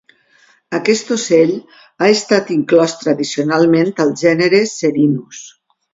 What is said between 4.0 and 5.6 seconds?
al gènere ""Serinus""."